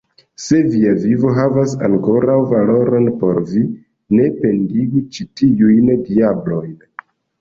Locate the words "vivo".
1.01-1.33